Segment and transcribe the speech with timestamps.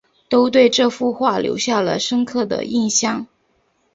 [0.29, 3.27] 都对这幅画留下了深刻的印象